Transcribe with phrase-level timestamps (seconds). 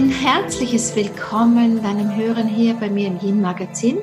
[0.00, 3.98] ein herzliches Willkommen deinem Hören hier bei mir im Yin Magazin.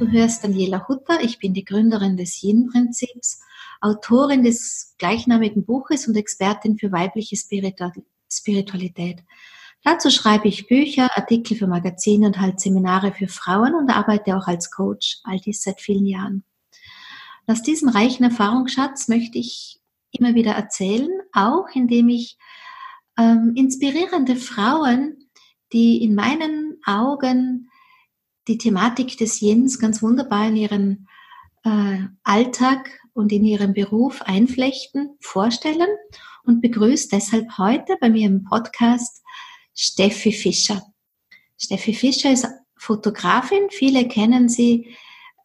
[0.00, 3.40] Du hörst Daniela Hutter, ich bin die Gründerin des Yin Prinzips,
[3.80, 9.22] Autorin des gleichnamigen Buches und Expertin für weibliche Spiritualität.
[9.84, 14.48] Dazu schreibe ich Bücher, Artikel für Magazine und halt Seminare für Frauen und arbeite auch
[14.48, 16.42] als Coach, all dies seit vielen Jahren.
[17.46, 19.78] Aus diesem reichen Erfahrungsschatz möchte ich
[20.10, 22.36] immer wieder erzählen, auch indem ich
[23.20, 25.28] ähm, inspirierende Frauen,
[25.72, 27.70] die in meinen Augen
[28.48, 31.08] die Thematik des Yins ganz wunderbar in ihren
[31.64, 35.88] äh, Alltag und in ihren Beruf einflechten, vorstellen
[36.44, 39.22] und begrüße deshalb heute bei mir im Podcast
[39.74, 40.82] Steffi Fischer.
[41.58, 43.68] Steffi Fischer ist Fotografin.
[43.70, 44.96] Viele kennen sie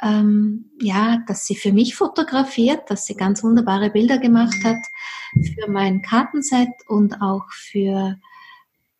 [0.01, 4.77] ähm, ja, dass sie für mich fotografiert, dass sie ganz wunderbare Bilder gemacht hat
[5.33, 8.17] für mein Kartenset und auch für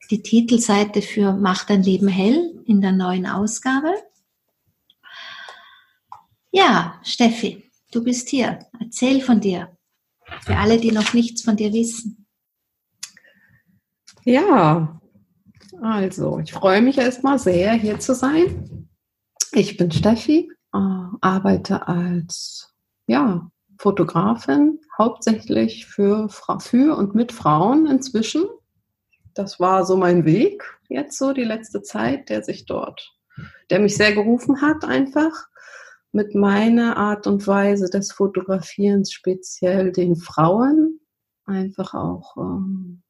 [0.10, 3.94] die Titelseite für Macht dein Leben hell in der neuen Ausgabe.
[6.52, 8.60] Ja, Steffi, du bist hier.
[8.80, 9.76] Erzähl von dir.
[10.42, 12.26] Für alle, die noch nichts von dir wissen.
[14.24, 15.00] Ja,
[15.82, 18.90] also ich freue mich erstmal sehr, hier zu sein.
[19.52, 20.50] Ich bin Steffi,
[21.22, 22.74] arbeite als
[23.08, 28.46] ja, Fotografin, hauptsächlich für, für und mit Frauen inzwischen.
[29.34, 33.14] Das war so mein Weg jetzt so die letzte Zeit, der sich dort,
[33.70, 35.48] der mich sehr gerufen hat einfach
[36.12, 41.02] mit meiner Art und Weise des Fotografierens speziell den Frauen
[41.46, 43.04] einfach auch ähm,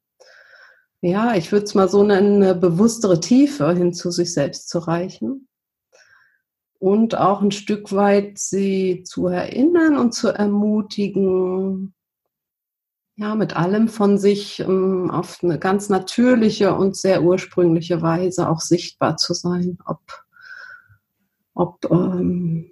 [1.02, 4.78] ja, ich würde es mal so nennen, eine bewusstere Tiefe hin zu sich selbst zu
[4.80, 5.46] reichen
[6.78, 11.94] und auch ein Stück weit sie zu erinnern und zu ermutigen,
[13.16, 18.60] ja, mit allem von sich ähm, auf eine ganz natürliche und sehr ursprüngliche Weise auch
[18.60, 19.78] sichtbar zu sein.
[19.86, 20.00] Ob,
[21.54, 22.70] ob ähm,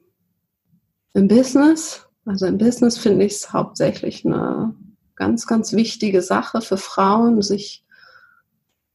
[1.14, 4.74] im Business, also im Business finde ich es hauptsächlich eine
[5.14, 7.86] ganz, ganz wichtige Sache für Frauen, sich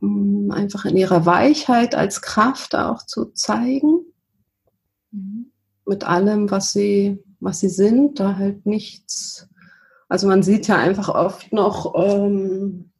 [0.03, 3.98] ähm, einfach in ihrer Weichheit als Kraft auch zu zeigen
[5.11, 5.51] Mhm.
[5.85, 9.47] Mit allem, was sie, was sie sind, da halt nichts.
[10.07, 12.91] Also man sieht ja einfach oft noch ähm,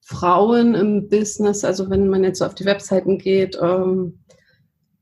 [0.00, 4.18] Frauen im Business, also wenn man jetzt auf die Webseiten geht, ähm,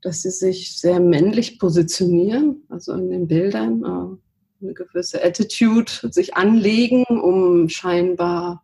[0.01, 6.35] dass sie sich sehr männlich positionieren, also in den Bildern äh, eine gewisse Attitude sich
[6.35, 8.63] anlegen, um scheinbar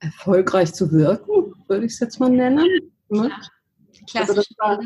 [0.00, 2.66] erfolgreich zu wirken, würde ich es jetzt mal nennen.
[3.08, 3.30] Ne?
[4.14, 4.80] Also das da,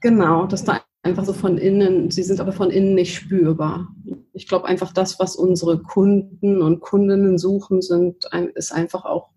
[0.00, 3.88] genau, dass da einfach so von innen, sie sind aber von innen nicht spürbar.
[4.32, 9.28] Ich glaube einfach, das, was unsere Kunden und Kundinnen suchen, sind, ist einfach auch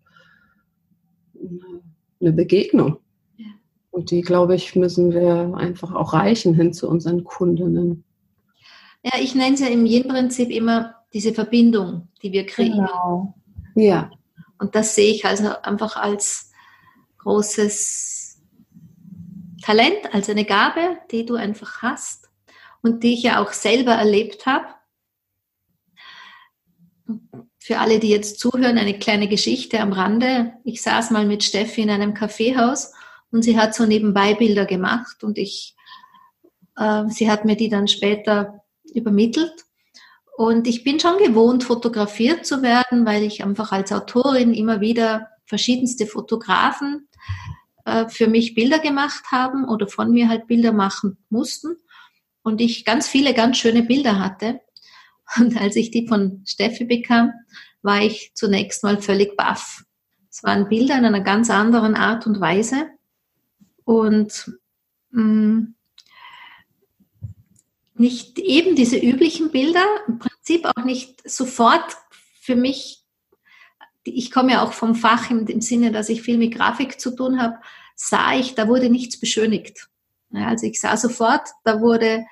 [2.20, 2.98] eine Begegnung.
[3.90, 8.04] Und die, glaube ich, müssen wir einfach auch reichen hin zu unseren Kundinnen.
[9.02, 12.76] Ja, ich nenne es ja im Yin-Prinzip immer diese Verbindung, die wir kriegen.
[12.76, 13.34] Genau.
[13.74, 14.10] Ja.
[14.58, 16.50] Und das sehe ich also einfach als
[17.18, 18.27] großes
[19.68, 22.30] Talent, also eine Gabe, die du einfach hast
[22.80, 24.64] und die ich ja auch selber erlebt habe.
[27.58, 30.54] Für alle, die jetzt zuhören, eine kleine Geschichte am Rande.
[30.64, 32.94] Ich saß mal mit Steffi in einem Kaffeehaus
[33.30, 35.76] und sie hat so nebenbei Bilder gemacht und ich,
[36.78, 38.64] äh, sie hat mir die dann später
[38.94, 39.66] übermittelt.
[40.38, 45.28] Und ich bin schon gewohnt, fotografiert zu werden, weil ich einfach als Autorin immer wieder
[45.44, 47.06] verschiedenste Fotografen
[47.88, 51.76] äh, für mich Bilder gemacht haben oder von mir halt Bilder machen mussten
[52.42, 54.60] und ich ganz viele ganz schöne Bilder hatte.
[55.38, 57.32] Und als ich die von Steffi bekam,
[57.82, 59.84] war ich zunächst mal völlig baff.
[60.30, 62.86] Es waren Bilder in einer ganz anderen Art und Weise
[63.84, 64.52] und
[65.10, 65.74] mh, mm,
[67.94, 71.96] nicht eben diese üblichen Bilder, im Prinzip auch nicht sofort
[72.40, 72.98] für mich
[74.14, 77.14] ich komme ja auch vom Fach im, im Sinne, dass ich viel mit Grafik zu
[77.14, 77.58] tun habe,
[77.98, 79.88] sah ich, da wurde nichts beschönigt.
[80.30, 82.24] Ja, also ich sah sofort, da wurde,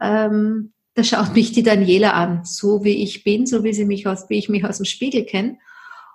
[0.00, 4.06] ähm, da schaut mich die Daniela an, so wie ich bin, so wie sie mich
[4.06, 5.58] aus, wie ich mich aus dem Spiegel kenne.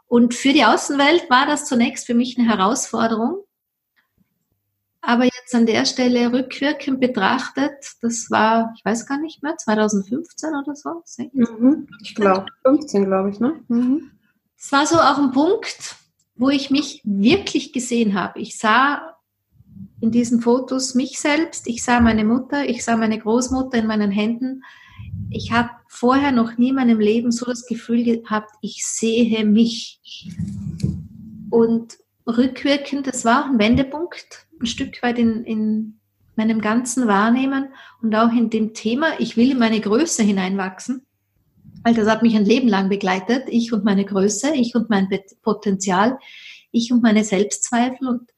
[0.08, 3.44] Und für die Außenwelt war das zunächst für mich eine Herausforderung.
[5.02, 10.50] Aber jetzt an der Stelle rückwirkend betrachtet, das war, ich weiß gar nicht mehr, 2015
[10.50, 11.04] oder so?
[11.34, 13.60] Mhm, ich glaube, 15, glaube ich, ne?
[13.68, 14.12] Mhm.
[14.58, 15.96] Es war so auch ein Punkt,
[16.36, 18.40] wo ich mich wirklich gesehen habe.
[18.40, 19.16] Ich sah
[20.02, 24.12] in diesen Fotos mich selbst, ich sah meine Mutter, ich sah meine Großmutter in meinen
[24.12, 24.64] Händen.
[25.30, 30.00] Ich habe vorher noch nie in meinem Leben so das Gefühl gehabt, ich sehe mich.
[31.50, 31.98] Und
[32.28, 36.00] rückwirkend, das war ein Wendepunkt, ein Stück weit in, in
[36.36, 37.70] meinem ganzen Wahrnehmen
[38.02, 41.05] und auch in dem Thema, ich will in meine Größe hineinwachsen.
[41.86, 45.08] Weil das hat mich ein Leben lang begleitet, ich und meine Größe, ich und mein
[45.44, 46.18] Potenzial,
[46.72, 48.32] ich und meine Selbstzweifel und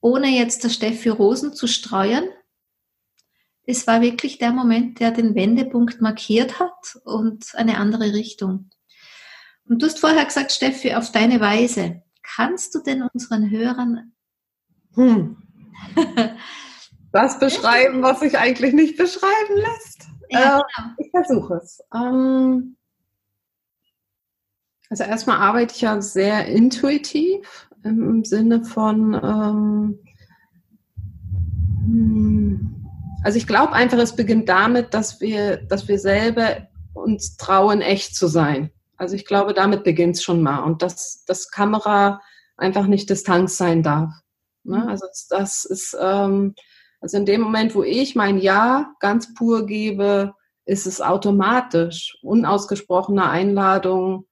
[0.00, 2.28] ohne jetzt der Steffi Rosen zu streuen,
[3.64, 8.70] es war wirklich der Moment, der den Wendepunkt markiert hat und eine andere Richtung.
[9.68, 12.04] Und du hast vorher gesagt, Steffi, auf deine Weise.
[12.22, 14.12] Kannst du denn unseren Hörern
[14.94, 15.36] hm.
[17.12, 20.15] das beschreiben, was sich eigentlich nicht beschreiben lässt?
[20.30, 20.90] Ja, äh, genau.
[20.98, 21.82] Ich versuche es.
[21.94, 22.76] Ähm,
[24.88, 29.98] also erstmal arbeite ich ja sehr intuitiv im Sinne von, ähm,
[31.84, 32.86] hm,
[33.24, 38.14] also ich glaube einfach, es beginnt damit, dass wir, dass wir selber uns trauen, echt
[38.14, 38.70] zu sein.
[38.96, 40.60] Also ich glaube, damit beginnt es schon mal.
[40.60, 42.20] Und dass das Kamera
[42.56, 44.12] einfach nicht Distanz sein darf.
[44.64, 44.78] Ne?
[44.78, 44.88] Mhm.
[44.88, 46.54] Also das ist, ähm,
[47.00, 50.34] also in dem Moment, wo ich mein Ja ganz pur gebe,
[50.64, 54.26] ist es automatisch unausgesprochene Einladung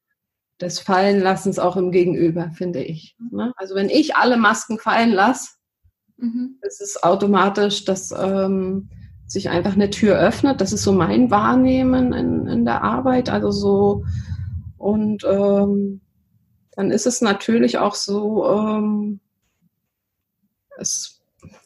[0.61, 3.17] des Fallenlassens auch im Gegenüber, finde ich.
[3.31, 3.53] Ne?
[3.57, 5.51] Also wenn ich alle Masken fallen lasse,
[6.17, 6.59] mhm.
[6.63, 8.89] ist es automatisch, dass ähm,
[9.27, 10.61] sich einfach eine Tür öffnet.
[10.61, 13.31] Das ist so mein Wahrnehmen in, in der Arbeit.
[13.31, 14.05] Also so
[14.77, 16.01] und ähm,
[16.73, 19.21] dann ist es natürlich auch so, ähm,
[20.77, 21.14] es,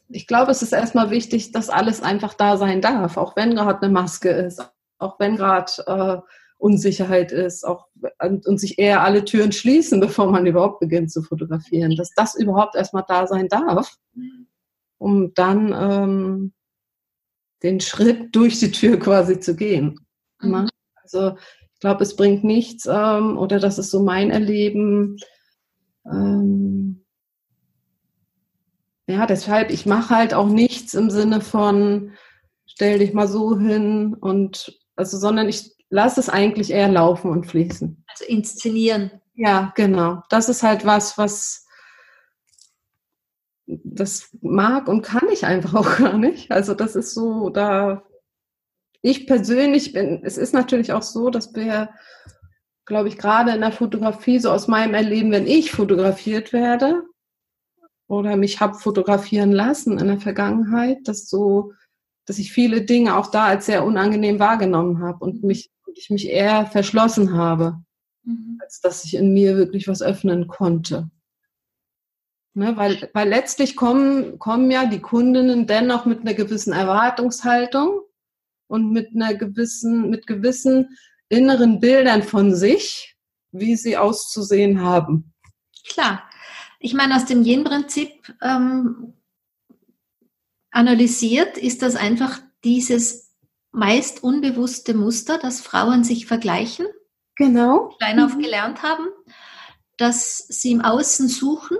[0.08, 3.82] ich glaube, es ist erstmal wichtig, dass alles einfach da sein darf, auch wenn gerade
[3.82, 4.62] eine Maske ist,
[4.98, 6.18] auch wenn gerade äh,
[6.58, 7.86] Unsicherheit ist, auch
[8.20, 12.34] und, und sich eher alle Türen schließen, bevor man überhaupt beginnt zu fotografieren, dass das
[12.34, 13.96] überhaupt erstmal da sein darf,
[14.98, 16.52] um dann ähm,
[17.62, 20.00] den Schritt durch die Tür quasi zu gehen.
[20.40, 20.62] Ne?
[20.62, 20.68] Mhm.
[21.02, 21.36] Also
[21.74, 25.16] ich glaube, es bringt nichts, ähm, oder das ist so mein Erleben.
[26.06, 26.87] Ähm,
[29.08, 32.12] ja, deshalb, ich mache halt auch nichts im Sinne von,
[32.66, 37.46] stell dich mal so hin und, also, sondern ich lasse es eigentlich eher laufen und
[37.46, 38.04] fließen.
[38.06, 39.10] Also inszenieren.
[39.34, 40.22] Ja, genau.
[40.28, 41.66] Das ist halt was, was,
[43.66, 46.52] das mag und kann ich einfach auch gar nicht.
[46.52, 48.02] Also das ist so, da
[49.00, 51.94] ich persönlich bin, es ist natürlich auch so, dass wir,
[52.84, 57.04] glaube ich, gerade in der Fotografie, so aus meinem Erleben, wenn ich fotografiert werde
[58.08, 61.72] oder mich habe fotografieren lassen in der Vergangenheit, dass so,
[62.26, 66.28] dass ich viele Dinge auch da als sehr unangenehm wahrgenommen habe und mich, ich mich
[66.28, 67.82] eher verschlossen habe,
[68.24, 68.58] mhm.
[68.62, 71.10] als dass ich in mir wirklich was öffnen konnte.
[72.54, 78.00] Ne, weil, weil letztlich kommen, kommen ja die Kundinnen dennoch mit einer gewissen Erwartungshaltung
[78.68, 80.96] und mit einer gewissen, mit gewissen
[81.28, 83.16] inneren Bildern von sich,
[83.52, 85.32] wie sie auszusehen haben.
[85.86, 86.27] Klar.
[86.78, 89.14] Ich meine, aus dem Yin-Prinzip ähm,
[90.70, 93.34] analysiert ist das einfach dieses
[93.72, 96.86] meist unbewusste Muster, dass Frauen sich vergleichen.
[97.36, 97.94] Genau.
[97.98, 98.42] Klein auf mhm.
[98.42, 99.06] gelernt haben,
[99.96, 101.76] dass sie im Außen suchen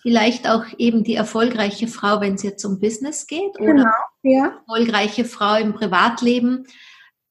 [0.00, 4.62] vielleicht auch eben die erfolgreiche Frau, wenn es jetzt um Business geht, genau, oder ja.
[4.66, 6.66] erfolgreiche Frau im Privatleben,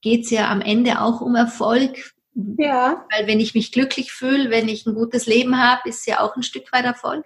[0.02, 2.14] geht es ja am Ende auch um Erfolg.
[2.58, 3.06] Ja.
[3.12, 6.36] Weil wenn ich mich glücklich fühle, wenn ich ein gutes Leben habe, ist ja auch
[6.36, 7.26] ein Stück weit Erfolg.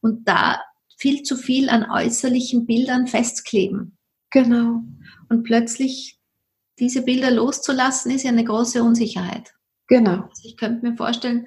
[0.00, 0.60] Und da
[0.96, 3.98] viel zu viel an äußerlichen Bildern festkleben.
[4.30, 4.82] Genau.
[5.28, 6.18] Und plötzlich
[6.78, 9.52] diese Bilder loszulassen, ist ja eine große Unsicherheit.
[9.88, 10.22] Genau.
[10.22, 11.46] Also ich könnte mir vorstellen,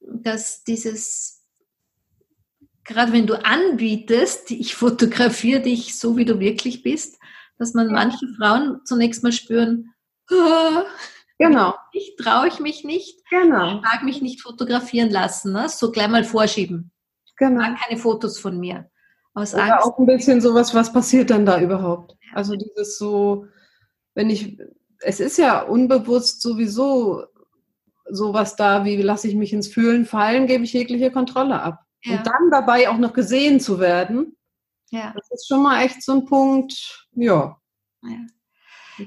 [0.00, 1.42] dass dieses
[2.84, 7.18] gerade wenn du anbietest, ich fotografiere dich so, wie du wirklich bist,
[7.58, 9.94] dass man manche Frauen zunächst mal spüren,
[10.30, 10.82] oh,
[11.38, 11.74] genau.
[11.92, 13.76] ich traue ich mich nicht, genau.
[13.76, 15.68] ich mag mich nicht fotografieren lassen, ne?
[15.68, 16.92] so gleich mal vorschieben.
[17.36, 17.60] Genau.
[17.60, 18.90] Ich mag keine Fotos von mir.
[19.34, 19.86] Aus Oder Angst.
[19.86, 22.16] auch ein bisschen sowas, was passiert dann da überhaupt?
[22.34, 23.46] Also dieses so,
[24.14, 24.58] wenn ich,
[25.00, 27.24] es ist ja unbewusst sowieso
[28.06, 31.80] sowas da, wie lasse ich mich ins Fühlen fallen, gebe ich jegliche Kontrolle ab.
[32.04, 32.16] Ja.
[32.16, 34.36] Und dann dabei auch noch gesehen zu werden,
[34.90, 35.12] ja.
[35.16, 37.56] das ist schon mal echt so ein Punkt, ja.
[38.02, 38.18] ja.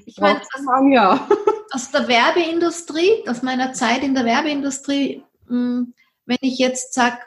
[0.05, 1.27] Ich meine, aus, ja.
[1.75, 5.93] aus der Werbeindustrie, aus meiner Zeit in der Werbeindustrie, hm,
[6.25, 7.17] wenn ich jetzt sage,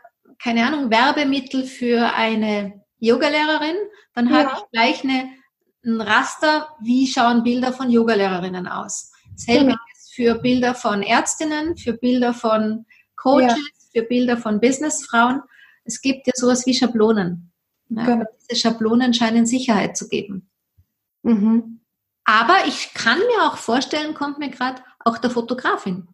[0.43, 3.76] keine Ahnung, Werbemittel für eine Yogalehrerin,
[4.14, 5.28] dann habe ich gleich eine,
[5.85, 9.12] ein Raster, wie schauen Bilder von Yogalehrerinnen aus.
[9.33, 9.76] Dasselbe genau.
[9.95, 15.43] ist für Bilder von Ärztinnen, für Bilder von Coaches, für Bilder von Businessfrauen
[15.88, 17.50] es gibt ja sowas wie Schablonen.
[17.88, 18.25] Ja, genau.
[18.43, 20.50] Diese Schablonen scheinen Sicherheit zu geben.
[21.23, 21.77] Mhm.
[22.28, 26.08] Aber ich kann mir auch vorstellen, kommt mir gerade auch der Fotografin.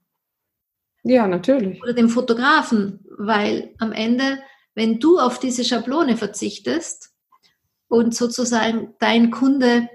[1.03, 1.83] Ja, natürlich.
[1.83, 4.39] Oder dem Fotografen, weil am Ende,
[4.77, 7.13] wenn du auf diese Schablone verzichtest
[7.89, 9.89] und sozusagen dein Kunde,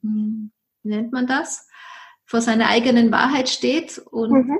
[0.00, 0.50] hm,
[0.82, 1.68] wie nennt man das,
[2.24, 4.58] vor seiner eigenen Wahrheit steht und mhm.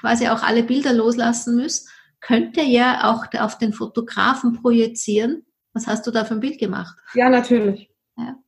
[0.00, 1.90] quasi auch alle Bilder loslassen muss,
[2.20, 5.44] könnte ja auch auf den Fotografen projizieren.
[5.74, 6.96] Was hast du da für ein Bild gemacht?
[7.12, 7.90] Ja, natürlich.
[8.16, 8.38] Ja.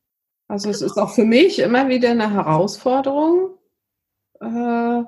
[0.50, 3.56] Also es ist auch für mich immer wieder eine Herausforderung,
[4.40, 5.04] äh,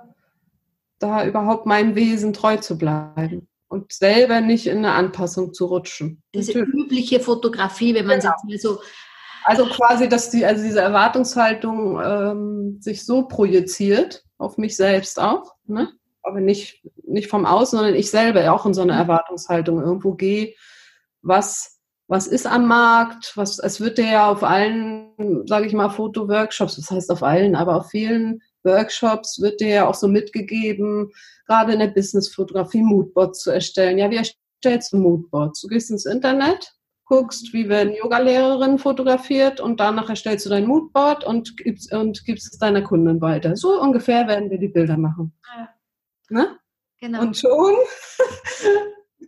[1.00, 6.22] da überhaupt meinem Wesen treu zu bleiben und selber nicht in eine Anpassung zu rutschen.
[6.32, 6.74] Diese Natürlich.
[6.74, 8.34] übliche Fotografie, wenn man genau.
[8.40, 8.78] sagt, so.
[9.42, 15.56] Also quasi, dass die, also diese Erwartungshaltung ähm, sich so projiziert, auf mich selbst auch,
[15.66, 15.88] ne?
[16.22, 19.00] aber nicht, nicht vom Außen, sondern ich selber auch in so eine mhm.
[19.00, 20.54] Erwartungshaltung irgendwo gehe,
[21.20, 21.71] was,
[22.12, 26.90] was ist am Markt, was, es wird ja auf allen, sage ich mal, Fotoworkshops, das
[26.90, 31.10] heißt auf allen, aber auf vielen Workshops wird dir ja auch so mitgegeben,
[31.46, 33.96] gerade in der Businessfotografie Moodboards zu erstellen.
[33.96, 35.62] Ja, wie erstellst du Moodboards?
[35.62, 36.74] Du gehst ins Internet,
[37.06, 42.52] guckst, wie werden Yoga-Lehrerinnen fotografiert und danach erstellst du dein Moodboard und gibst, und gibst
[42.52, 43.56] es deiner Kundin weiter.
[43.56, 45.32] So ungefähr werden wir die Bilder machen.
[45.56, 45.68] Ja.
[46.28, 46.58] Ne?
[47.00, 47.22] Genau.
[47.22, 47.74] Und schon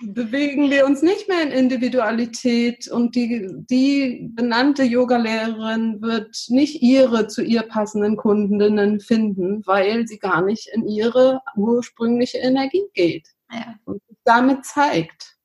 [0.03, 7.29] bewegen wir uns nicht mehr in Individualität und die, die benannte Yogalehrerin wird nicht ihre
[7.29, 13.75] zu ihr passenden Kundinnen finden, weil sie gar nicht in ihre ursprüngliche Energie geht ja.
[13.85, 15.37] und damit zeigt.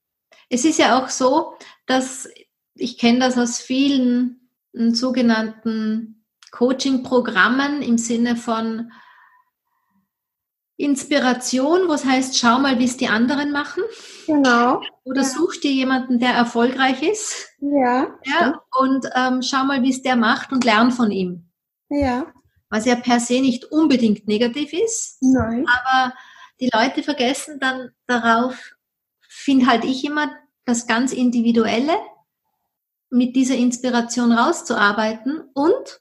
[0.50, 1.54] Es ist ja auch so,
[1.86, 2.28] dass
[2.76, 8.92] ich kenne das aus vielen sogenannten Coaching-Programmen im Sinne von
[10.80, 13.84] Inspiration, was heißt, schau mal, wie es die anderen machen.
[14.28, 14.82] Genau.
[15.04, 15.28] Oder ja.
[15.28, 17.50] such dir jemanden, der erfolgreich ist.
[17.60, 18.18] Ja.
[18.24, 21.50] ja und ähm, schau mal, wie es der macht und lern von ihm.
[21.90, 22.28] Ja.
[22.70, 25.18] Was ja per se nicht unbedingt negativ ist.
[25.20, 25.66] Nein.
[25.68, 26.14] Aber
[26.62, 28.72] die Leute vergessen dann darauf,
[29.28, 30.32] finde halt ich immer,
[30.64, 31.98] das ganz Individuelle
[33.10, 36.00] mit dieser Inspiration rauszuarbeiten und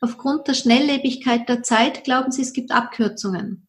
[0.00, 3.65] aufgrund der Schnelllebigkeit der Zeit glauben sie, es gibt Abkürzungen.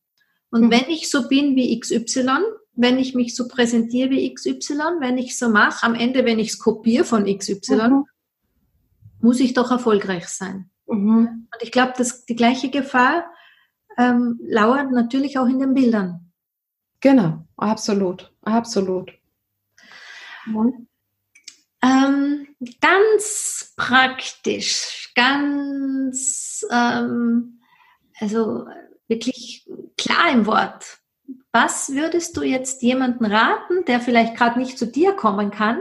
[0.57, 0.71] Und mhm.
[0.71, 2.39] wenn ich so bin wie XY,
[2.73, 6.49] wenn ich mich so präsentiere wie XY, wenn ich so mache, am Ende, wenn ich
[6.49, 8.05] es kopiere von XY, mhm.
[9.21, 10.71] muss ich doch erfolgreich sein.
[10.87, 11.47] Mhm.
[11.53, 13.25] Und ich glaube, dass die gleiche Gefahr
[13.99, 16.31] ähm, lauert natürlich auch in den Bildern.
[17.01, 19.11] Genau, absolut, absolut.
[21.83, 22.47] Ähm,
[22.81, 27.59] ganz praktisch, ganz, ähm,
[28.19, 28.65] also
[29.07, 30.99] wirklich klar im Wort.
[31.51, 35.79] Was würdest du jetzt jemanden raten, der vielleicht gerade nicht zu dir kommen kann,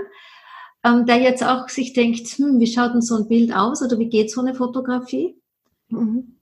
[0.85, 3.99] ähm, der jetzt auch sich denkt, hm, wie schaut denn so ein Bild aus oder
[3.99, 5.37] wie geht so eine Fotografie?
[5.88, 6.37] Mhm.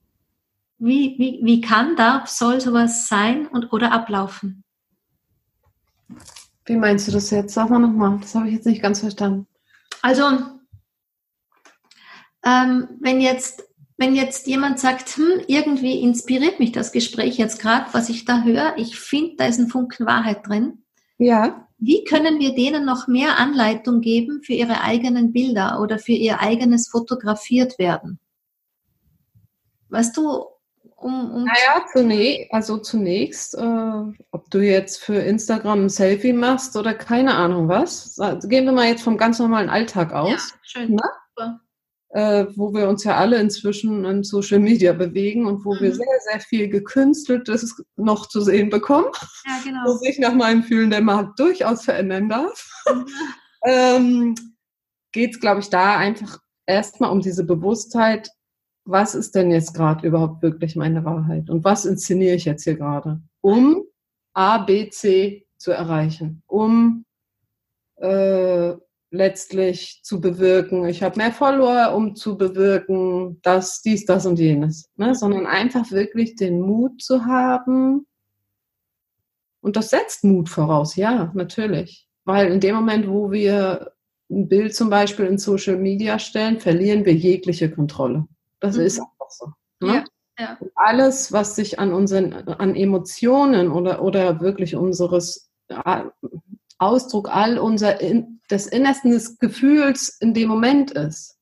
[0.77, 4.63] Wie, wie, wie kann, darf, soll sowas sein und oder ablaufen?
[6.65, 7.53] Wie meinst du das jetzt?
[7.53, 9.47] Sag mal nochmal, das habe ich jetzt nicht ganz verstanden.
[10.01, 10.23] Also,
[12.43, 13.63] ähm, wenn jetzt
[13.97, 18.43] wenn jetzt jemand sagt, hm, irgendwie inspiriert mich das Gespräch jetzt gerade, was ich da
[18.43, 20.83] höre, ich finde, da ist ein Funken Wahrheit drin.
[21.17, 21.67] Ja.
[21.77, 26.41] Wie können wir denen noch mehr Anleitung geben für ihre eigenen Bilder oder für ihr
[26.41, 28.19] eigenes fotografiert werden?
[29.89, 30.45] Weißt du,
[30.97, 36.75] um, um naja, zunächst, also zunächst, äh, ob du jetzt für Instagram ein Selfie machst
[36.75, 40.29] oder keine Ahnung was, gehen wir mal jetzt vom ganz normalen Alltag aus.
[40.29, 40.95] Ja, schön.
[40.95, 41.09] Na?
[42.15, 45.81] Äh, wo wir uns ja alle inzwischen in Social Media bewegen und wo mhm.
[45.81, 49.07] wir sehr, sehr viel gekünsteltes noch zu sehen bekommen,
[49.45, 49.81] ja, genau.
[49.85, 52.69] wo sich nach meinem Fühlen der Markt durchaus verändern darf.
[52.89, 53.05] Mhm.
[53.65, 54.35] ähm,
[55.11, 58.29] Geht es, glaube ich, da einfach erstmal um diese Bewusstheit,
[58.85, 62.75] was ist denn jetzt gerade überhaupt wirklich meine Wahrheit und was inszeniere ich jetzt hier
[62.75, 63.83] gerade, um
[64.33, 67.03] A, B, C zu erreichen, um
[67.97, 68.73] äh,
[69.15, 74.89] letztlich zu bewirken, ich habe mehr Follower, um zu bewirken, dass dies, das und jenes,
[74.95, 75.15] ne?
[75.15, 78.05] sondern einfach wirklich den Mut zu haben.
[79.61, 82.07] Und das setzt Mut voraus, ja, natürlich.
[82.25, 83.93] Weil in dem Moment, wo wir
[84.29, 88.27] ein Bild zum Beispiel in Social Media stellen, verlieren wir jegliche Kontrolle.
[88.59, 88.83] Das mhm.
[88.83, 89.47] ist einfach so.
[89.79, 89.95] Ne?
[89.95, 90.03] Ja.
[90.37, 90.57] Ja.
[90.75, 95.49] Alles, was sich an unseren, an Emotionen oder, oder wirklich unseres
[96.77, 101.37] Ausdruck all unser in, des Innersten des Gefühls in dem Moment ist.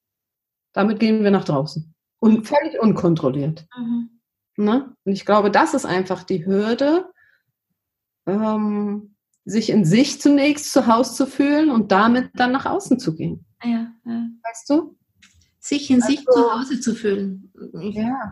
[0.74, 1.94] Damit gehen wir nach draußen.
[2.20, 3.68] Und völlig unkontrolliert.
[3.78, 4.10] Mhm.
[4.58, 4.96] Ne?
[5.04, 7.10] Und ich glaube, das ist einfach die Hürde,
[8.26, 13.16] ähm, sich in sich zunächst zu Hause zu fühlen und damit dann nach außen zu
[13.16, 13.46] gehen.
[13.64, 14.28] Ja, ja.
[14.44, 14.96] Weißt du?
[15.60, 17.52] Sich in also, sich zu Hause zu fühlen.
[17.74, 18.32] Ja.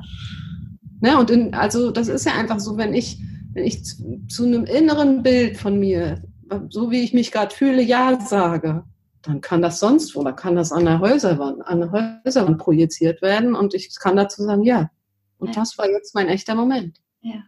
[1.02, 3.20] Ne, und in, also das ist ja einfach so, wenn ich
[3.54, 6.24] wenn ich zu, zu einem inneren Bild von mir,
[6.70, 8.84] so wie ich mich gerade fühle, ja sage,
[9.22, 13.22] dann kann das sonst wo, dann kann das an der Häuserwand, an der Häuserwand projiziert
[13.22, 14.90] werden und ich kann dazu sagen, ja.
[15.38, 15.62] Und ja.
[15.62, 17.00] das war jetzt mein echter Moment.
[17.22, 17.44] Ja.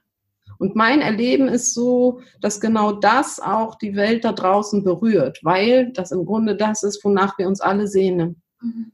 [0.59, 5.91] Und mein Erleben ist so, dass genau das auch die Welt da draußen berührt, weil
[5.93, 8.41] das im Grunde das ist, wonach wir uns alle sehnen.
[8.61, 8.91] Mhm.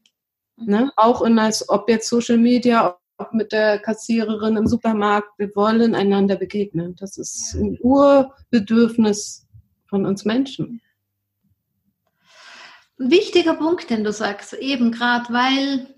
[0.57, 0.91] Ne?
[0.95, 5.95] Auch in als, ob jetzt Social Media, ob mit der Kassiererin im Supermarkt, wir wollen
[5.95, 6.95] einander begegnen.
[6.97, 9.45] Das ist ein Urbedürfnis
[9.89, 10.81] von uns Menschen.
[12.99, 15.95] Ein wichtiger Punkt, den du sagst, eben gerade weil,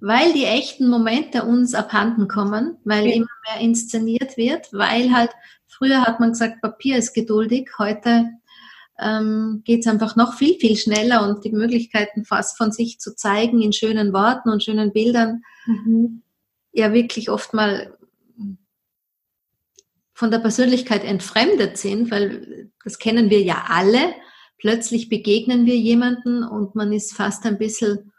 [0.00, 3.14] weil die echten Momente uns abhanden kommen, weil ja.
[3.16, 5.30] immer mehr inszeniert wird, weil halt
[5.66, 8.30] früher hat man gesagt, Papier ist geduldig, heute
[8.98, 13.14] ähm, geht es einfach noch viel, viel schneller und die Möglichkeiten fast von sich zu
[13.14, 16.22] zeigen in schönen Worten und schönen Bildern mhm.
[16.72, 17.96] ja wirklich oft mal
[20.20, 24.14] von der Persönlichkeit entfremdet sind, weil das kennen wir ja alle
[24.60, 28.12] plötzlich begegnen wir jemanden und man ist fast ein bisschen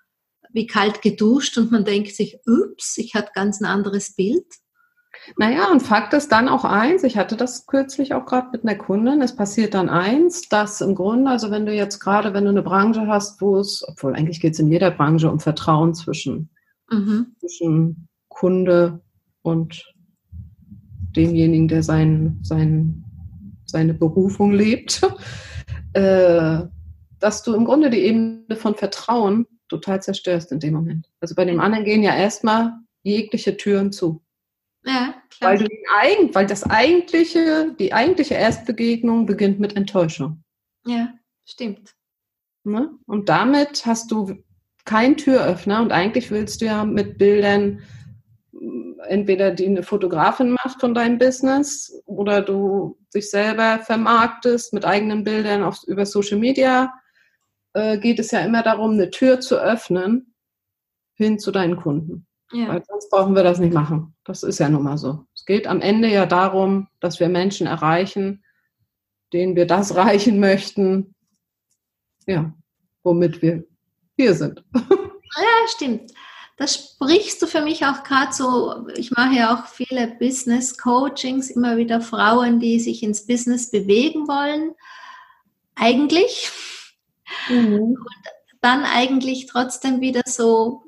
[0.52, 4.46] wie kalt geduscht und man denkt sich, ups, ich hatte ganz ein anderes Bild.
[5.38, 8.76] Naja, und Fakt ist dann auch eins, ich hatte das kürzlich auch gerade mit einer
[8.76, 12.50] Kundin, es passiert dann eins, dass im Grunde, also wenn du jetzt gerade, wenn du
[12.50, 16.50] eine Branche hast, wo es, obwohl eigentlich geht es in jeder Branche um Vertrauen zwischen,
[16.90, 17.36] mhm.
[17.40, 19.02] zwischen Kunde
[19.44, 19.86] und
[21.16, 23.04] demjenigen, der sein, sein,
[23.66, 25.02] seine Berufung lebt,
[25.94, 26.62] äh,
[27.20, 31.10] dass du im Grunde die Ebene von Vertrauen total zerstörst in dem Moment.
[31.20, 34.22] Also bei dem anderen gehen ja erstmal jegliche Türen zu.
[34.86, 35.52] Ja, klar.
[35.52, 40.44] Weil, du den, weil das eigentliche, die eigentliche Erstbegegnung beginnt mit Enttäuschung.
[40.86, 41.14] Ja,
[41.46, 41.96] stimmt.
[42.64, 42.92] Ne?
[43.06, 44.44] Und damit hast du
[44.86, 47.82] keinen Türöffner und eigentlich willst du ja mit Bildern
[49.08, 55.24] entweder die eine Fotografin macht von deinem Business oder du dich selber vermarktest mit eigenen
[55.24, 56.94] Bildern auf, über Social Media,
[57.74, 60.34] äh, geht es ja immer darum, eine Tür zu öffnen
[61.16, 62.28] hin zu deinen Kunden.
[62.52, 62.68] Ja.
[62.68, 64.16] Weil sonst brauchen wir das nicht machen.
[64.24, 65.26] Das ist ja nun mal so.
[65.36, 68.44] Es geht am Ende ja darum, dass wir Menschen erreichen,
[69.32, 71.16] denen wir das reichen möchten,
[72.28, 72.54] ja,
[73.04, 73.64] womit wir
[74.18, 74.64] hier sind.
[74.74, 76.12] Ja, stimmt
[76.62, 81.50] das sprichst du für mich auch gerade so, ich mache ja auch viele Business Coachings,
[81.50, 84.76] immer wieder Frauen, die sich ins Business bewegen wollen,
[85.74, 86.52] eigentlich.
[87.50, 87.74] Mhm.
[87.74, 87.98] Und
[88.62, 90.84] dann eigentlich trotzdem wieder so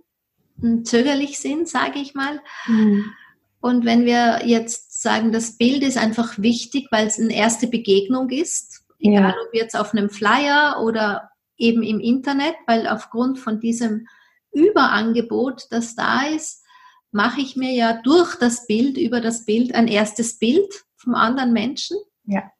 [0.62, 2.40] hm, zögerlich sind, sage ich mal.
[2.68, 3.12] Mhm.
[3.60, 8.30] Und wenn wir jetzt sagen, das Bild ist einfach wichtig, weil es eine erste Begegnung
[8.30, 9.36] ist, egal ja.
[9.44, 14.08] ob jetzt auf einem Flyer oder eben im Internet, weil aufgrund von diesem
[14.54, 16.64] Überangebot, das da ist,
[17.12, 21.54] mache ich mir ja durch das Bild, über das Bild ein erstes Bild vom anderen
[21.54, 21.98] Menschen.
[22.26, 22.52] Ja.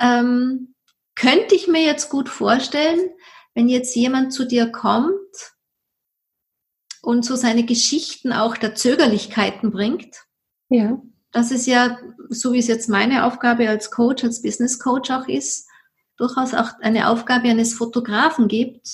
[0.00, 0.74] Ähm,
[1.14, 3.10] könnte ich mir jetzt gut vorstellen,
[3.54, 5.14] wenn jetzt jemand zu dir kommt
[7.02, 10.16] und so seine Geschichten auch der Zögerlichkeiten bringt.
[10.68, 11.00] Ja.
[11.30, 15.28] Das ist ja, so wie es jetzt meine Aufgabe als Coach, als Business Coach auch
[15.28, 15.68] ist,
[16.16, 18.88] durchaus auch eine Aufgabe eines Fotografen gibt,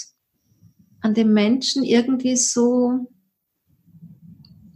[1.02, 3.06] an dem Menschen irgendwie so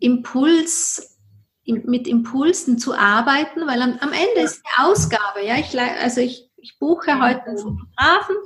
[0.00, 1.18] Impuls,
[1.64, 6.50] mit Impulsen zu arbeiten, weil am, am Ende ist die Ausgabe, ja, ich, also ich,
[6.56, 8.36] ich buche heute einen Fotografen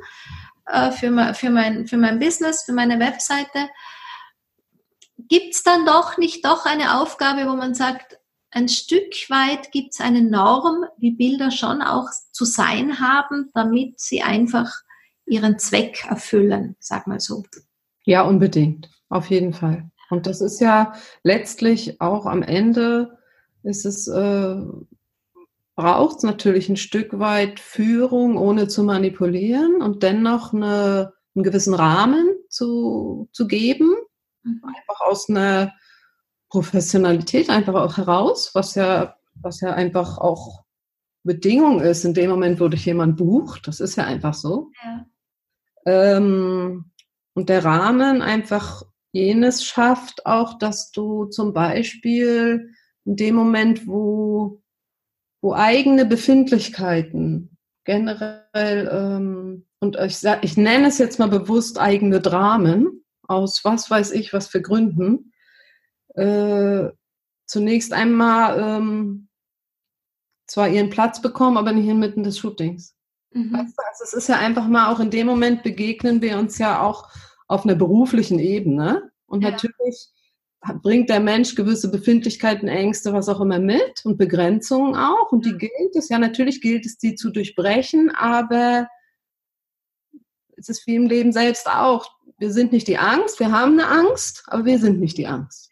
[0.66, 3.68] äh, für, mein, für, mein, für mein Business, für meine Webseite.
[5.16, 8.18] Gibt es dann doch nicht doch eine Aufgabe, wo man sagt,
[8.50, 14.00] ein Stück weit gibt es eine Norm, wie Bilder schon auch zu sein haben, damit
[14.00, 14.72] sie einfach
[15.26, 17.44] ihren Zweck erfüllen, sag mal so.
[18.08, 18.88] Ja, unbedingt.
[19.10, 19.90] Auf jeden Fall.
[20.08, 20.94] Und das ist ja
[21.24, 23.18] letztlich auch am Ende
[23.62, 24.56] ist es, äh,
[25.76, 31.74] braucht es natürlich ein Stück weit Führung, ohne zu manipulieren und dennoch eine, einen gewissen
[31.74, 33.94] Rahmen zu, zu geben.
[34.42, 34.62] Mhm.
[34.64, 35.74] Einfach aus einer
[36.48, 40.64] Professionalität einfach auch heraus, was ja, was ja einfach auch
[41.24, 43.68] Bedingung ist in dem Moment, wo dich jemand bucht.
[43.68, 44.70] Das ist ja einfach so.
[44.82, 45.04] Ja.
[45.84, 46.90] Ähm,
[47.38, 52.74] und der Rahmen einfach jenes schafft auch, dass du zum Beispiel
[53.04, 54.60] in dem Moment, wo,
[55.40, 63.04] wo eigene Befindlichkeiten generell, ähm, und ich, ich nenne es jetzt mal bewusst eigene Dramen,
[63.28, 65.32] aus was weiß ich, was für Gründen,
[66.16, 66.88] äh,
[67.46, 69.28] zunächst einmal ähm,
[70.48, 72.96] zwar ihren Platz bekommen, aber nicht inmitten des Shootings.
[73.30, 73.54] Mhm.
[73.54, 77.08] Also es ist ja einfach mal auch in dem Moment begegnen wir uns ja auch
[77.48, 79.10] auf einer beruflichen Ebene.
[79.26, 79.50] Und ja.
[79.50, 80.08] natürlich
[80.82, 85.32] bringt der Mensch gewisse Befindlichkeiten, Ängste, was auch immer mit und Begrenzungen auch.
[85.32, 88.88] Und die gilt es, ja, natürlich gilt es, die zu durchbrechen, aber
[90.56, 92.10] es ist wie im Leben selbst auch.
[92.38, 95.70] Wir sind nicht die Angst, wir haben eine Angst, aber wir sind nicht die Angst.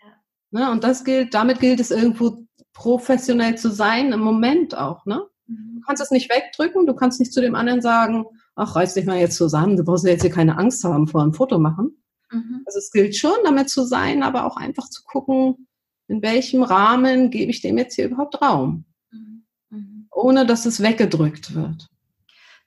[0.52, 0.60] Ja.
[0.60, 0.70] Ne?
[0.70, 5.04] Und das gilt, damit gilt es irgendwo professionell zu sein, im Moment auch.
[5.06, 5.22] Ne?
[5.46, 5.76] Mhm.
[5.76, 9.06] Du kannst es nicht wegdrücken, du kannst nicht zu dem anderen sagen, ach, reiß dich
[9.06, 12.02] mal jetzt zusammen, du brauchst jetzt hier keine Angst haben vor einem Foto machen.
[12.32, 12.62] Mhm.
[12.66, 15.68] Also es gilt schon, damit zu sein, aber auch einfach zu gucken,
[16.08, 19.44] in welchem Rahmen gebe ich dem jetzt hier überhaupt Raum, mhm.
[19.70, 20.08] mhm.
[20.10, 21.88] ohne dass es weggedrückt wird.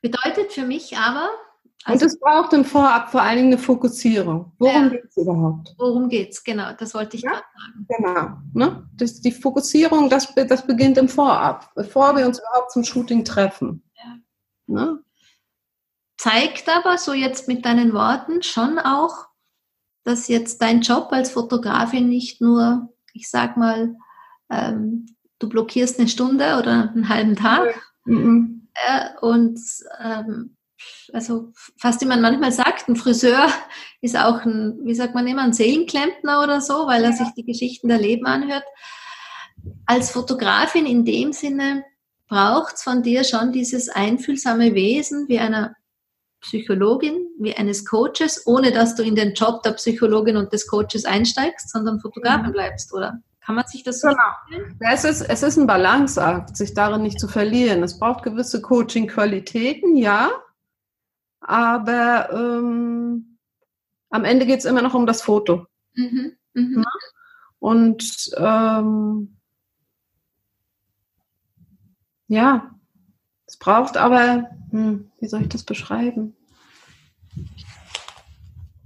[0.02, 1.30] Bedeutet für mich aber,
[1.84, 4.52] also, und es braucht im Vorab vor allen Dingen eine Fokussierung.
[4.60, 5.76] Worum ja, geht es überhaupt?
[5.78, 7.88] Worum geht es, genau, das wollte ich ja, sagen.
[7.88, 8.38] Genau.
[8.54, 8.90] Ne?
[8.96, 13.82] Das, die Fokussierung, das, das beginnt im Vorab, bevor wir uns überhaupt zum Shooting treffen.
[13.96, 14.18] Ja.
[14.68, 15.04] Ne?
[16.20, 19.28] Zeigt aber so jetzt mit deinen Worten schon auch,
[20.04, 23.96] dass jetzt dein Job als Fotografin nicht nur, ich sag mal,
[24.50, 25.06] ähm,
[25.40, 28.68] du blockierst eine Stunde oder einen halben Tag mhm.
[28.74, 29.62] äh, und
[30.04, 30.58] ähm,
[31.14, 33.48] also fast wie man manchmal sagt, ein Friseur
[34.02, 37.16] ist auch ein, wie sagt man immer, ein Seelenklempner oder so, weil er ja.
[37.16, 38.66] sich die Geschichten der Leben anhört.
[39.86, 41.86] Als Fotografin in dem Sinne
[42.28, 45.76] braucht es von dir schon dieses einfühlsame Wesen wie einer
[46.42, 51.06] Psychologin, wie eines Coaches, ohne dass du in den Job der Psychologin und des Coaches
[51.06, 52.54] einsteigst, sondern Fotografin mhm.
[52.54, 53.22] bleibst, oder?
[53.42, 54.22] Kann man sich das so genau.
[54.48, 54.78] vorstellen?
[54.80, 57.84] Es ist, es ist ein Balanceakt, sich darin nicht zu verlieren.
[57.84, 60.30] Es braucht gewisse Coaching-Qualitäten, ja,
[61.42, 63.38] aber ähm,
[64.10, 65.66] am Ende geht es immer noch um das Foto.
[65.94, 66.34] Mhm.
[66.54, 66.86] Mhm.
[67.60, 69.38] Und ähm,
[72.28, 72.79] ja,
[73.50, 76.36] es braucht aber, hm, wie soll ich das beschreiben?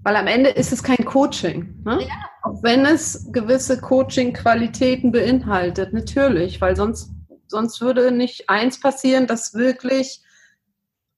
[0.04, 1.82] Weil am Ende ist es kein Coaching.
[1.84, 2.00] Ne?
[2.04, 2.16] Ja.
[2.44, 7.12] Auch wenn es gewisse Coaching-Qualitäten beinhaltet, natürlich, weil sonst,
[7.48, 10.22] sonst würde nicht eins passieren, dass wirklich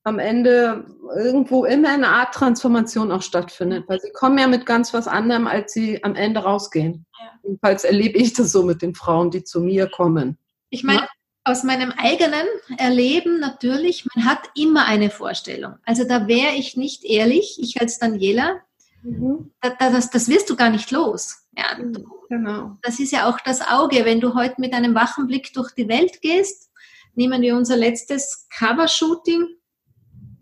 [0.02, 0.84] am Ende
[1.16, 5.46] irgendwo immer eine Art Transformation auch stattfindet, weil sie kommen ja mit ganz was anderem,
[5.46, 7.06] als sie am Ende rausgehen.
[7.16, 7.30] Ja.
[7.44, 10.36] Jedenfalls erlebe ich das so mit den Frauen, die zu mir kommen.
[10.70, 11.08] Ich meine, ja?
[11.46, 15.76] Aus meinem eigenen Erleben natürlich, man hat immer eine Vorstellung.
[15.84, 18.60] Also da wäre ich nicht ehrlich, ich als Daniela,
[19.02, 19.52] mhm.
[19.78, 21.46] das, das wirst du gar nicht los.
[21.56, 22.76] Ja, mhm, genau.
[22.82, 25.88] Das ist ja auch das Auge, wenn du heute mit einem wachen Blick durch die
[25.88, 26.70] Welt gehst.
[27.14, 29.46] Nehmen wir unser letztes Cover-Shooting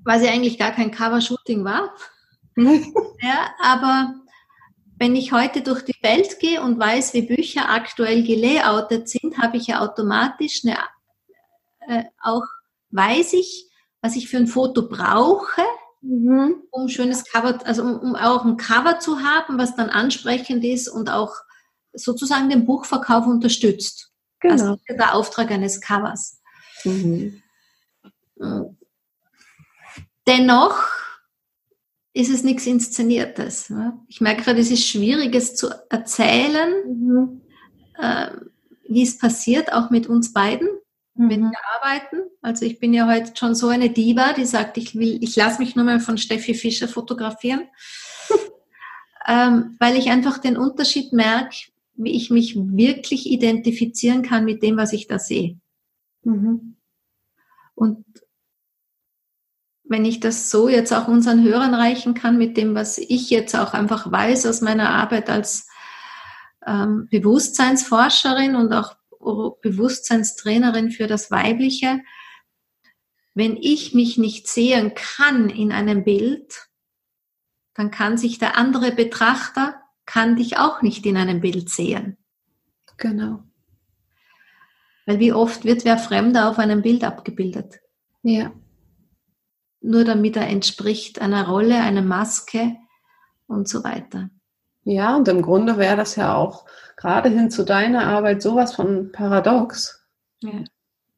[0.04, 1.94] was ja eigentlich gar kein Cover-Shooting war.
[2.56, 4.14] ja, aber
[4.98, 9.56] wenn ich heute durch die Welt gehe und weiß, wie Bücher aktuell gelayoutet sind, habe
[9.56, 10.76] ich ja automatisch eine,
[11.88, 12.44] äh, auch
[12.90, 13.70] weiß ich,
[14.00, 15.62] was ich für ein Foto brauche,
[16.02, 16.62] mhm.
[16.70, 20.88] um schönes Cover, also um, um, auch ein Cover zu haben, was dann ansprechend ist
[20.88, 21.34] und auch
[21.92, 24.10] sozusagen den Buchverkauf unterstützt.
[24.40, 24.52] Genau.
[24.52, 26.40] Also der Auftrag eines Covers.
[26.84, 27.42] Mhm.
[30.26, 30.84] Dennoch
[32.12, 33.72] ist es nichts Inszeniertes.
[34.08, 37.40] Ich merke gerade, es ist schwierig, es zu erzählen, mhm.
[37.98, 38.30] äh,
[38.88, 40.68] wie es passiert, auch mit uns beiden,
[41.14, 41.30] mhm.
[41.30, 42.16] wenn wir arbeiten.
[42.42, 45.60] Also ich bin ja heute schon so eine Diva, die sagt, ich will, ich lasse
[45.60, 47.68] mich nur mal von Steffi Fischer fotografieren,
[49.26, 51.56] ähm, weil ich einfach den Unterschied merke,
[51.94, 55.58] wie ich mich wirklich identifizieren kann mit dem, was ich da sehe.
[56.24, 56.76] Mhm.
[57.74, 58.04] Und
[59.84, 63.54] wenn ich das so jetzt auch unseren Hörern reichen kann, mit dem, was ich jetzt
[63.54, 65.68] auch einfach weiß aus meiner Arbeit als
[66.66, 68.96] ähm, Bewusstseinsforscherin und auch
[69.60, 72.00] Bewusstseinstrainerin für das Weibliche,
[73.34, 76.68] wenn ich mich nicht sehen kann in einem Bild,
[77.74, 82.16] dann kann sich der andere Betrachter, kann dich auch nicht in einem Bild sehen.
[82.96, 83.42] Genau.
[85.06, 87.80] Weil wie oft wird wer Fremder auf einem Bild abgebildet?
[88.22, 88.52] Ja
[89.84, 92.74] nur damit er entspricht einer Rolle, einer Maske
[93.46, 94.30] und so weiter.
[94.82, 96.64] Ja, und im Grunde wäre das ja auch
[97.04, 100.02] gerade hin zu deiner Arbeit sowas von paradox.
[100.40, 100.64] Ja.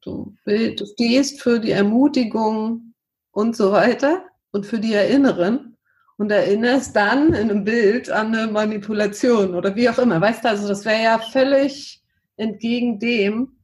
[0.01, 2.93] Du, du stehst für die Ermutigung
[3.31, 5.77] und so weiter und für die Erinnerung
[6.17, 10.19] und erinnerst dann in einem Bild an eine Manipulation oder wie auch immer.
[10.19, 12.03] Weißt du, also das wäre ja völlig
[12.35, 13.57] entgegen dem,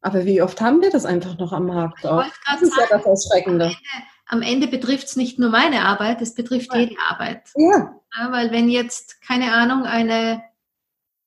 [0.00, 2.24] aber wie oft haben wir das einfach noch am Markt auch?
[2.50, 3.76] Das ist sagen, ja das Erschreckende.
[4.30, 6.80] Am Ende, Ende betrifft es nicht nur meine Arbeit, es betrifft ja.
[6.80, 7.50] jede Arbeit.
[7.54, 8.00] Ja.
[8.16, 8.32] ja.
[8.32, 10.47] Weil wenn jetzt, keine Ahnung, eine,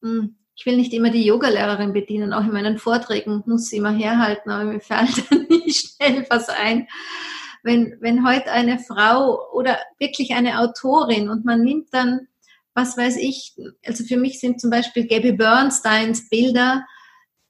[0.02, 4.50] ich will nicht immer die Yogalehrerin bedienen, auch in meinen Vorträgen muss sie immer herhalten,
[4.50, 6.88] aber mir fällt dann nicht schnell was ein.
[7.64, 12.28] Wenn, wenn heute eine Frau oder wirklich eine Autorin und man nimmt dann
[12.74, 13.54] was weiß ich,
[13.86, 16.86] also für mich sind zum Beispiel Gabby Bernsteins Bilder,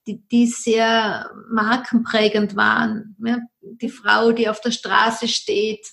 [0.08, 3.16] die, die sehr markenprägend waren.
[3.24, 5.86] Ja, die Frau, die auf der Straße steht,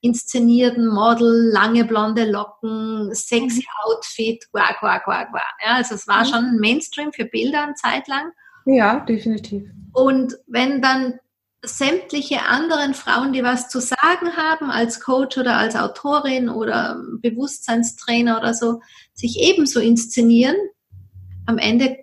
[0.00, 3.90] inszenierten Model, lange blonde Locken, sexy mhm.
[3.90, 5.42] Outfit, qua, qua, qua, qua.
[5.64, 6.28] Ja, also es war mhm.
[6.28, 8.32] schon ein Mainstream für Bilder eine Zeit lang.
[8.66, 9.68] Ja, definitiv.
[9.92, 11.14] Und wenn dann
[11.62, 18.38] sämtliche anderen Frauen, die was zu sagen haben, als Coach oder als Autorin oder Bewusstseinstrainer
[18.38, 18.80] oder so,
[19.14, 20.56] sich ebenso inszenieren,
[21.46, 21.96] am Ende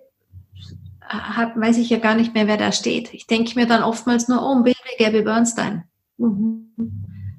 [1.06, 3.12] hab, weiß ich ja gar nicht mehr, wer da steht.
[3.12, 5.84] Ich denke mir dann oftmals nur, oh, ein Bild wie Gabby Bernstein.
[6.16, 6.72] Mhm.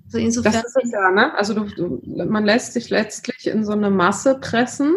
[0.08, 1.34] So insofern das ist es ja, ne?
[1.36, 4.96] Also du, du, man lässt sich letztlich in so eine Masse pressen.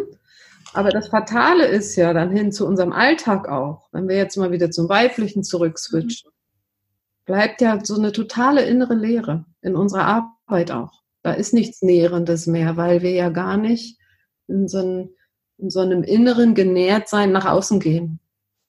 [0.75, 4.53] Aber das Fatale ist ja dann hin zu unserem Alltag auch, wenn wir jetzt mal
[4.53, 7.25] wieder zum Weiblichen zurückswitchen, mhm.
[7.25, 10.05] bleibt ja so eine totale innere Leere in unserer
[10.47, 11.03] Arbeit auch.
[11.23, 13.99] Da ist nichts Nährendes mehr, weil wir ja gar nicht
[14.47, 15.11] in so, ein,
[15.57, 18.21] in so einem inneren Genährtsein nach außen gehen.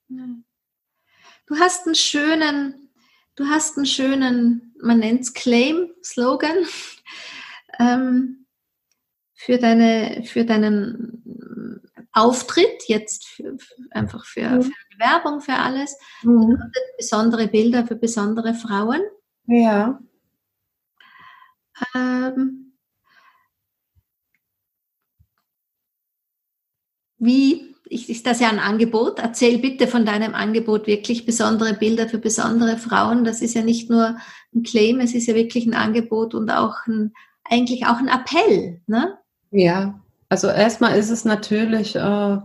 [0.08, 2.79] Du hast einen schönen,
[3.40, 6.58] du hast einen schönen, man nennt es Claim, Slogan,
[7.80, 8.46] ähm,
[9.34, 13.58] für, deine, für deinen Auftritt, jetzt für,
[13.92, 14.64] einfach für, mhm.
[14.64, 15.98] für Werbung, für alles.
[16.24, 16.60] Mhm.
[16.98, 19.02] Besondere Bilder für besondere Frauen.
[19.46, 20.00] Ja.
[21.96, 22.74] Ähm,
[27.18, 29.20] wie ist das ja ein Angebot.
[29.20, 33.24] Erzähl bitte von deinem Angebot wirklich besondere Bilder für besondere Frauen.
[33.24, 34.18] Das ist ja nicht nur
[34.54, 38.82] ein Claim, es ist ja wirklich ein Angebot und auch ein, eigentlich auch ein Appell.
[38.88, 39.18] Ne?
[39.52, 40.00] Ja,
[40.30, 42.38] also erstmal ist es natürlich äh,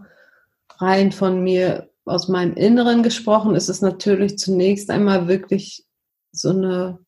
[0.79, 5.85] rein von mir aus meinem Inneren gesprochen, ist es natürlich zunächst einmal wirklich
[6.33, 6.99] so eine,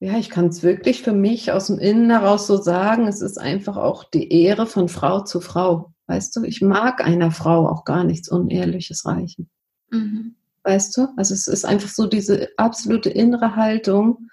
[0.00, 3.38] ja, ich kann es wirklich für mich aus dem Innen heraus so sagen, es ist
[3.38, 5.93] einfach auch die Ehre von Frau zu Frau.
[6.06, 9.48] Weißt du, ich mag einer Frau auch gar nichts Unehrliches reichen.
[9.90, 10.34] Mhm.
[10.62, 11.08] Weißt du?
[11.16, 14.28] Also es ist einfach so diese absolute innere Haltung.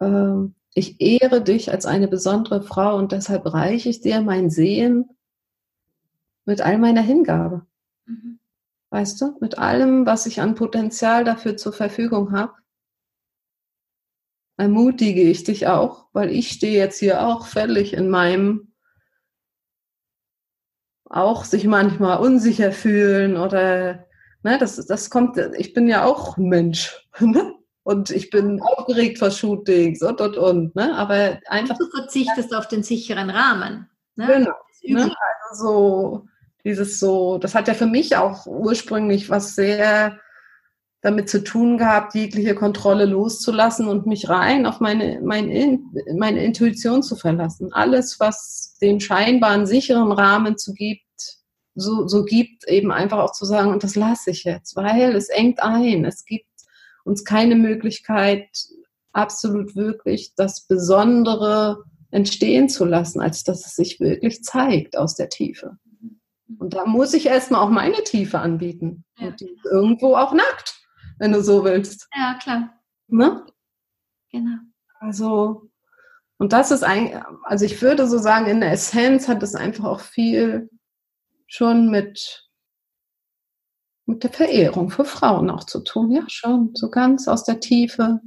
[0.00, 5.08] Ähm, ich ehre dich als eine besondere Frau und deshalb reiche ich dir mein Sehen
[6.44, 7.66] mit all meiner Hingabe.
[8.06, 8.38] Mhm.
[8.90, 9.36] Weißt du?
[9.40, 12.52] Mit allem, was ich an Potenzial dafür zur Verfügung habe
[14.56, 18.72] ermutige ich dich auch, weil ich stehe jetzt hier auch völlig in meinem
[21.08, 24.06] auch sich manchmal unsicher fühlen oder
[24.42, 27.02] ne, das, das kommt, ich bin ja auch Mensch.
[27.20, 27.54] Ne?
[27.82, 30.74] Und ich bin aufgeregt vor Shootings und und und.
[30.74, 30.92] Ne?
[30.96, 31.78] Aber einfach.
[31.78, 33.88] Du verzichtest auf den sicheren Rahmen.
[34.16, 34.26] Ne?
[34.26, 34.54] Genau.
[34.82, 35.14] Ne?
[35.48, 36.26] Also so,
[36.64, 40.18] dieses so, das hat ja für mich auch ursprünglich was sehr
[41.06, 45.78] damit zu tun gehabt, jegliche Kontrolle loszulassen und mich rein auf meine, meine,
[46.16, 47.72] meine Intuition zu verlassen.
[47.72, 51.04] Alles, was den scheinbaren sicheren Rahmen zu gibt,
[51.76, 55.28] so, so gibt, eben einfach auch zu sagen, und das lasse ich jetzt, weil es
[55.28, 56.04] engt ein.
[56.04, 56.50] Es gibt
[57.04, 58.48] uns keine Möglichkeit,
[59.12, 65.28] absolut wirklich das Besondere entstehen zu lassen, als dass es sich wirklich zeigt aus der
[65.28, 65.76] Tiefe.
[66.58, 69.04] Und da muss ich erstmal auch meine Tiefe anbieten.
[69.18, 69.28] Ja.
[69.28, 70.82] Und die ist irgendwo auch nackt
[71.18, 72.08] wenn du so willst.
[72.14, 72.80] Ja, klar.
[73.08, 73.46] Ne?
[74.30, 74.58] Genau.
[75.00, 75.70] Also,
[76.38, 79.84] und das ist eigentlich, also ich würde so sagen, in der Essenz hat es einfach
[79.84, 80.68] auch viel
[81.46, 82.50] schon mit,
[84.04, 86.10] mit der Verehrung für Frauen auch zu tun.
[86.10, 88.20] Ja, schon, so ganz aus der Tiefe.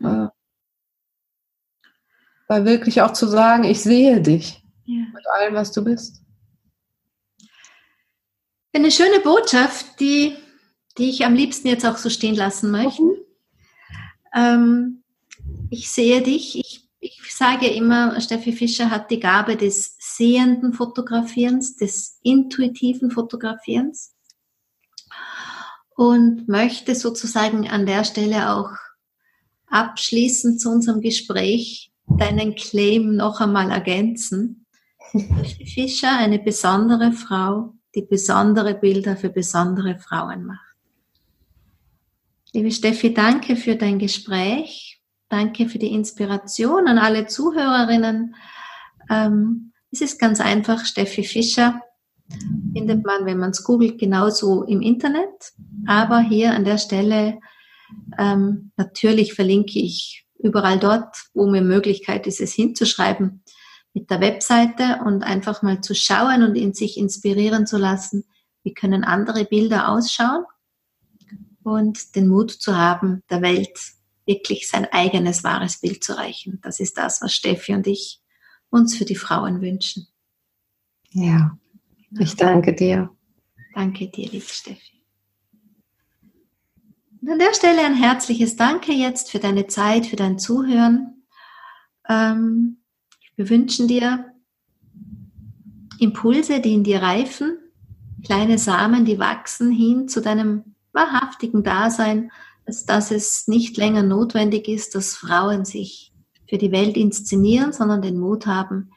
[0.00, 0.28] Äh,
[2.48, 5.04] weil wirklich auch zu sagen, ich sehe dich ja.
[5.14, 6.22] mit allem, was du bist.
[8.74, 10.36] Eine schöne Botschaft, die
[10.98, 13.02] die ich am liebsten jetzt auch so stehen lassen möchte.
[13.02, 13.16] Mhm.
[14.34, 15.02] Ähm,
[15.70, 16.58] ich sehe dich.
[16.58, 24.14] Ich, ich sage immer, Steffi Fischer hat die Gabe des sehenden Fotografierens, des intuitiven Fotografierens
[25.96, 28.70] und möchte sozusagen an der Stelle auch
[29.66, 34.66] abschließend zu unserem Gespräch deinen Claim noch einmal ergänzen.
[35.10, 40.71] Steffi Fischer, eine besondere Frau, die besondere Bilder für besondere Frauen macht.
[42.54, 45.00] Liebe Steffi, danke für dein Gespräch.
[45.30, 48.34] Danke für die Inspiration an alle Zuhörerinnen.
[49.08, 51.80] Ähm, es ist ganz einfach, Steffi Fischer
[52.74, 55.54] findet man, wenn man es googelt, genauso im Internet.
[55.86, 57.38] Aber hier an der Stelle,
[58.18, 63.42] ähm, natürlich verlinke ich überall dort, wo mir Möglichkeit ist, es hinzuschreiben,
[63.94, 68.24] mit der Webseite und einfach mal zu schauen und in sich inspirieren zu lassen,
[68.62, 70.44] wie können andere Bilder ausschauen
[71.64, 73.78] und den Mut zu haben, der Welt
[74.26, 76.60] wirklich sein eigenes wahres Bild zu reichen.
[76.62, 78.20] Das ist das, was Steffi und ich
[78.70, 80.06] uns für die Frauen wünschen.
[81.10, 81.58] Ja,
[82.18, 83.10] ich danke dir.
[83.74, 85.02] Danke dir, liebe Steffi.
[87.20, 91.22] Und an der Stelle ein herzliches Danke jetzt für deine Zeit, für dein Zuhören.
[92.08, 92.78] Ähm,
[93.36, 94.32] wir wünschen dir
[96.00, 97.58] Impulse, die in dir reifen,
[98.24, 102.30] kleine Samen, die wachsen hin zu deinem wahrhaftigen Dasein,
[102.66, 106.12] als dass es nicht länger notwendig ist, dass Frauen sich
[106.48, 108.90] für die Welt inszenieren, sondern den Mut haben,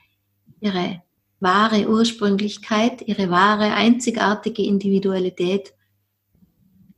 [0.60, 1.02] ihre
[1.40, 5.74] wahre Ursprünglichkeit, ihre wahre einzigartige Individualität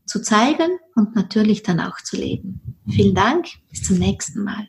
[0.05, 2.77] zu zeigen und natürlich dann auch zu leben.
[2.89, 4.67] Vielen Dank, bis zum nächsten Mal.